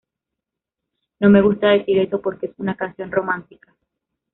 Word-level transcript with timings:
No 1.19 1.29
me 1.29 1.41
gusta 1.43 1.67
decir 1.69 1.99
eso, 1.99 2.23
porque 2.23 2.47
es 2.47 2.53
una 2.57 2.75
canción 2.75 3.11
romántica. 3.11 3.75